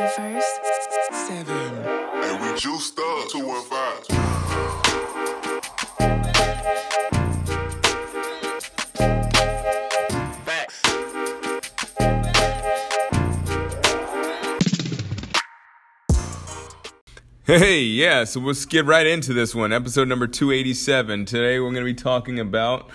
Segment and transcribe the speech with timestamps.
[0.00, 0.44] Universe
[1.28, 1.46] 7.
[1.50, 3.28] And we juiced up
[17.44, 21.26] Hey, yeah, so we'll skip right into this one, episode number 287.
[21.26, 22.88] Today we're going to be talking about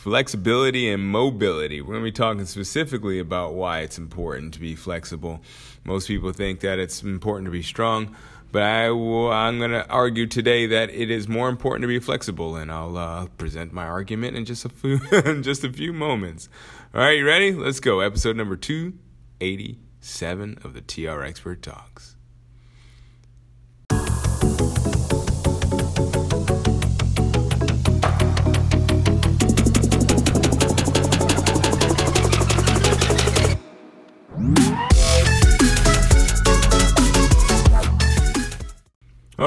[0.00, 1.82] flexibility and mobility.
[1.82, 5.42] We're going to be talking specifically about why it's important to be flexible.
[5.84, 8.16] Most people think that it's important to be strong,
[8.50, 11.98] but I will, I'm going to argue today that it is more important to be
[11.98, 15.92] flexible, and I'll uh, present my argument in just a few, in just a few
[15.92, 16.48] moments.
[16.94, 17.52] All right, you ready?
[17.52, 18.00] Let's go.
[18.00, 22.16] Episode number 287 of the TR Expert Talks.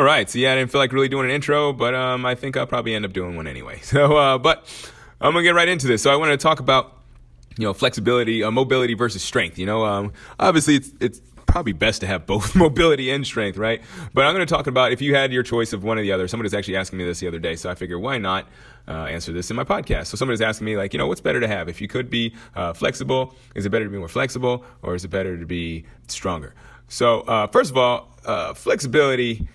[0.04, 2.36] All right, so yeah, I didn't feel like really doing an intro, but um, I
[2.36, 3.80] think I'll probably end up doing one anyway.
[3.84, 4.66] So, uh, but
[5.22, 6.04] I'm gonna get right into this.
[6.04, 6.98] So I wanted to talk about
[7.58, 9.58] you know flexibility, uh, mobility versus strength.
[9.58, 13.82] You know, um, obviously it's it's probably best to have both mobility and strength, right?
[14.14, 16.12] But I'm going to talk about if you had your choice of one or the
[16.12, 16.28] other.
[16.28, 18.50] Somebody was actually asking me this the other day, so I figure why not
[18.90, 20.08] uh, answer this in my podcast.
[20.08, 21.70] So somebody's asking me like, you know, what's better to have?
[21.70, 25.06] If you could be uh, flexible, is it better to be more flexible, or is
[25.06, 26.56] it better to be stronger?
[26.90, 29.48] So uh, first of all, uh, flexibility.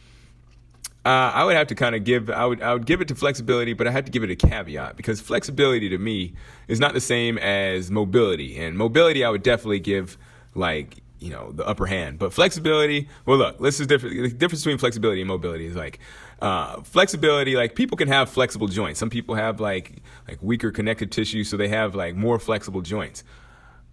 [1.09, 3.15] Uh, I would have to kind of give I would I would give it to
[3.15, 6.35] flexibility, but I had to give it a caveat because flexibility to me
[6.69, 8.59] is not the same as mobility.
[8.59, 10.19] And mobility I would definitely give
[10.55, 13.09] like you know the upper hand, but flexibility.
[13.25, 14.17] Well, look, this is different.
[14.23, 15.99] The difference between flexibility and mobility is like
[16.43, 17.57] uh, flexibility.
[17.57, 19.01] Like people can have flexible joints.
[19.01, 23.25] Some people have like like weaker connective tissue, so they have like more flexible joints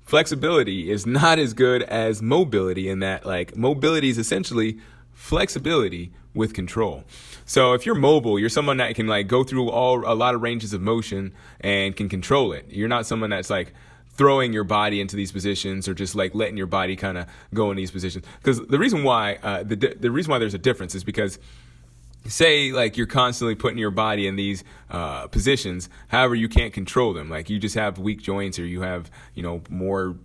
[0.03, 4.78] flexibility is not as good as mobility in that like mobility is essentially
[5.14, 7.03] flexibility with control.
[7.46, 10.41] So if you're mobile, you're someone that can like go through all a lot of
[10.41, 12.66] ranges of motion and can control it.
[12.69, 13.73] You're not someone that's like
[14.09, 17.72] throwing your body into these positions or just like letting your body kind of go
[17.72, 18.25] in these positions.
[18.38, 21.40] Because the reason why uh, the the reason why there's a difference is because
[22.28, 27.13] say like you're constantly putting your body in these uh, positions however you can't control
[27.13, 30.16] them like you just have weak joints or you have you know more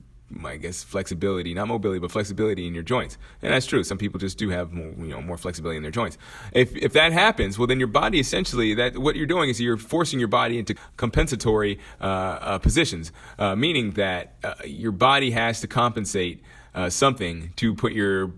[0.45, 3.83] I guess flexibility, not mobility, but flexibility in your joints, and that's true.
[3.83, 6.19] Some people just do have more, you know, more flexibility in their joints.
[6.53, 9.77] If if that happens, well, then your body essentially that what you're doing is you're
[9.77, 15.61] forcing your body into compensatory uh, uh, positions, uh, meaning that uh, your body has
[15.63, 16.43] to compensate
[16.75, 18.33] uh, something to put your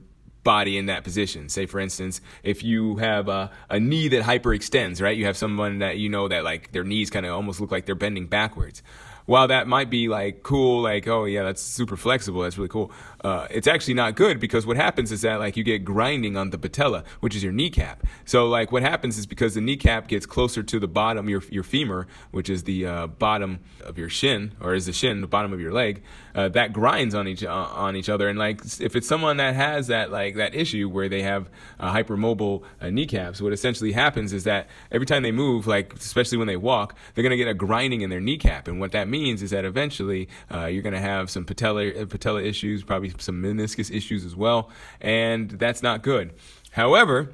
[0.44, 1.48] body in that position.
[1.48, 5.16] Say, for instance, if you have a, a knee that hyperextends, right?
[5.16, 7.86] You have someone that you know that like their knees kind of almost look like
[7.86, 8.82] they're bending backwards
[9.26, 12.92] while that might be like cool, like, oh yeah, that's super flexible, that's really cool,
[13.24, 16.50] uh, it's actually not good because what happens is that like you get grinding on
[16.50, 18.04] the patella, which is your kneecap.
[18.24, 21.62] So like what happens is because the kneecap gets closer to the bottom, your, your
[21.62, 25.52] femur, which is the uh, bottom of your shin, or is the shin, the bottom
[25.52, 26.02] of your leg,
[26.34, 28.28] uh, that grinds on each, uh, on each other.
[28.28, 31.48] And like if it's someone that has that like that issue where they have
[31.80, 36.48] hypermobile uh, kneecaps, what essentially happens is that every time they move, like especially when
[36.48, 38.66] they walk, they're gonna get a grinding in their kneecap.
[38.66, 42.06] And what that means is that eventually uh, you're going to have some patella uh,
[42.06, 46.34] patella issues, probably some meniscus issues as well, and that's not good.
[46.72, 47.32] However,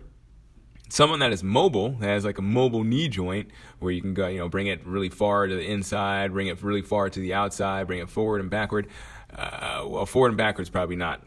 [0.88, 4.27] someone that is mobile that has like a mobile knee joint where you can go
[4.27, 7.34] you know bring it really far to the inside bring it really far to the
[7.34, 8.88] outside bring it forward and backward
[9.37, 11.27] uh, well forward and backwards probably not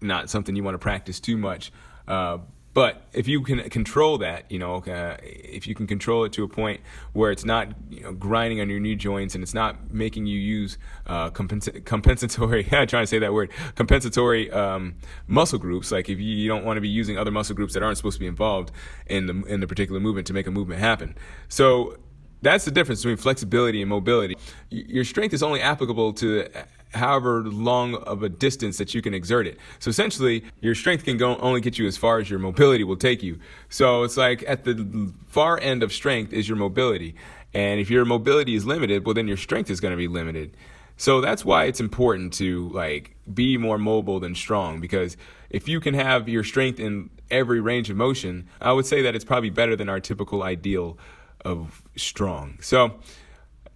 [0.00, 1.72] not something you want to practice too much
[2.08, 2.38] uh,
[2.72, 6.44] but if you can control that, you know, uh, if you can control it to
[6.44, 6.80] a point
[7.12, 10.38] where it's not, you know, grinding on your knee joints and it's not making you
[10.38, 14.94] use uh, compens- compensatory, I'm trying to say that word, compensatory um,
[15.26, 15.90] muscle groups.
[15.90, 18.16] Like if you, you don't want to be using other muscle groups that aren't supposed
[18.16, 18.70] to be involved
[19.06, 21.16] in the in the particular movement to make a movement happen.
[21.48, 21.96] So
[22.42, 24.36] that's the difference between flexibility and mobility.
[24.70, 26.48] Your strength is only applicable to
[26.94, 29.58] however long of a distance that you can exert it.
[29.78, 32.96] So essentially, your strength can go only get you as far as your mobility will
[32.96, 33.38] take you.
[33.68, 37.14] So it's like at the far end of strength is your mobility.
[37.54, 40.56] And if your mobility is limited, well then your strength is going to be limited.
[40.96, 45.16] So that's why it's important to like be more mobile than strong because
[45.48, 49.14] if you can have your strength in every range of motion, I would say that
[49.14, 50.98] it's probably better than our typical ideal
[51.44, 52.58] of strong.
[52.60, 52.96] So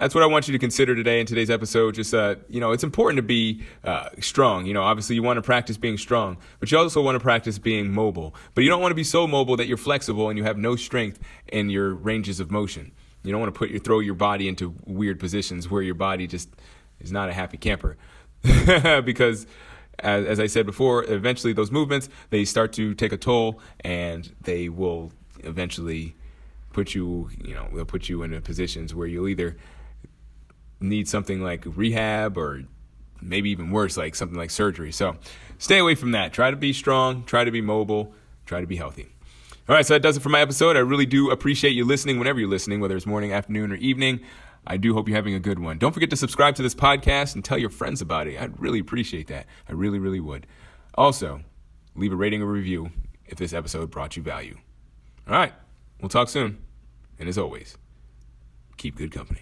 [0.04, 1.94] that's what I want you to consider today in today's episode.
[1.94, 4.66] Just, uh, you know, it's important to be uh, strong.
[4.66, 7.58] You know, obviously you want to practice being strong, but you also want to practice
[7.58, 8.34] being mobile.
[8.52, 10.76] But you don't want to be so mobile that you're flexible and you have no
[10.76, 12.92] strength in your ranges of motion.
[13.22, 16.26] You don't want to put your throw your body into weird positions where your body
[16.26, 16.50] just
[17.00, 17.96] is not a happy camper,
[19.06, 19.46] because
[20.00, 24.34] as, as I said before, eventually those movements they start to take a toll and
[24.42, 25.12] they will
[25.44, 26.14] eventually
[26.74, 29.56] put you, you know, they'll put you in positions where you'll either
[30.88, 32.64] need something like rehab or
[33.20, 34.92] maybe even worse, like something like surgery.
[34.92, 35.16] So
[35.58, 36.32] stay away from that.
[36.32, 38.14] Try to be strong, try to be mobile,
[38.46, 39.08] try to be healthy.
[39.66, 40.76] All right, so that does it for my episode.
[40.76, 44.20] I really do appreciate you listening whenever you're listening, whether it's morning, afternoon, or evening.
[44.66, 45.78] I do hope you're having a good one.
[45.78, 48.40] Don't forget to subscribe to this podcast and tell your friends about it.
[48.40, 49.46] I'd really appreciate that.
[49.68, 50.46] I really, really would.
[50.96, 51.40] Also,
[51.94, 52.90] leave a rating or review
[53.26, 54.58] if this episode brought you value.
[55.26, 55.54] All right,
[56.00, 56.58] we'll talk soon.
[57.18, 57.78] And as always,
[58.76, 59.40] keep good company.